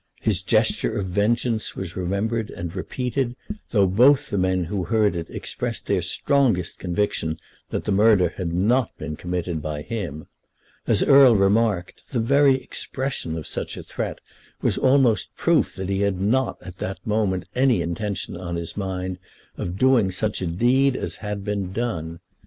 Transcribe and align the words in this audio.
His 0.19 0.41
gesture 0.41 0.97
of 0.97 1.05
vengeance 1.09 1.75
was 1.75 1.95
remembered 1.95 2.49
and 2.49 2.75
repeated, 2.75 3.35
though 3.69 3.85
both 3.85 4.31
the 4.31 4.37
men 4.39 4.63
who 4.65 4.85
heard 4.85 5.15
it 5.15 5.29
expressed 5.29 5.85
their 5.85 6.01
strongest 6.01 6.79
conviction 6.79 7.39
that 7.69 7.83
the 7.83 7.91
murder 7.91 8.29
had 8.29 8.51
not 8.51 8.97
been 8.97 9.15
committed 9.15 9.61
by 9.61 9.83
him. 9.83 10.25
As 10.87 11.03
Erle 11.03 11.35
remarked, 11.35 12.01
the 12.09 12.19
very 12.19 12.55
expression 12.55 13.37
of 13.37 13.45
such 13.45 13.77
a 13.77 13.83
threat 13.83 14.17
was 14.59 14.75
almost 14.75 15.35
proof 15.35 15.75
that 15.75 15.87
he 15.89 16.01
had 16.01 16.19
not 16.19 16.57
at 16.63 16.79
that 16.79 17.05
moment 17.05 17.45
any 17.53 17.79
intention 17.83 18.35
on 18.35 18.55
his 18.55 18.75
mind 18.75 19.19
of 19.55 19.77
doing 19.77 20.09
such 20.09 20.41
a 20.41 20.47
deed 20.47 20.95
as 20.95 21.17
had 21.17 21.43
been 21.43 21.71
done. 21.73 22.21